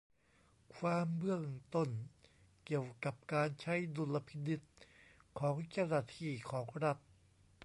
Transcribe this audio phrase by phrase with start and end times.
[0.77, 1.43] ความเบื้อง
[1.75, 1.89] ต้น
[2.65, 4.61] เกี่ยวกับการใช้ดุลพินิจ
[5.39, 6.97] ของเจ้าหน้าที่ของรัฐ